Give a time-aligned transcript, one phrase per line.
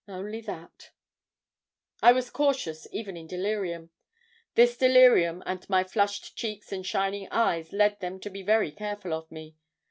[0.07, 0.89] only that.
[2.01, 3.91] "I was cautious even in delirium.
[4.55, 9.13] This delirium and my flushed cheeks and shining eyes led them to be very careful
[9.13, 9.57] of me.